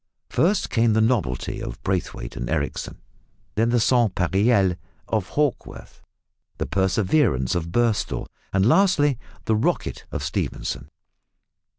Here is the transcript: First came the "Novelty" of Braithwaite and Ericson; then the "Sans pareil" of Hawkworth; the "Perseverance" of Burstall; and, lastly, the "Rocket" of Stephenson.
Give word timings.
First 0.31 0.71
came 0.71 0.93
the 0.93 0.99
"Novelty" 0.99 1.61
of 1.61 1.79
Braithwaite 1.83 2.35
and 2.35 2.49
Ericson; 2.49 2.97
then 3.53 3.69
the 3.69 3.79
"Sans 3.79 4.11
pareil" 4.15 4.75
of 5.07 5.27
Hawkworth; 5.29 6.01
the 6.57 6.65
"Perseverance" 6.65 7.53
of 7.53 7.71
Burstall; 7.71 8.25
and, 8.51 8.65
lastly, 8.67 9.19
the 9.45 9.55
"Rocket" 9.55 10.05
of 10.11 10.23
Stephenson. 10.23 10.89